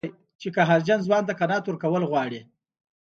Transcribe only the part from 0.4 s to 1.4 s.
قهرجن ځوان ته